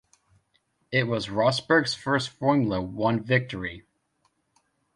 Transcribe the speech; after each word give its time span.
It 0.91 1.03
was 1.03 1.27
Rosberg's 1.29 1.93
first 1.93 2.29
Formula 2.29 2.81
One 2.81 3.21
victory. 3.23 3.83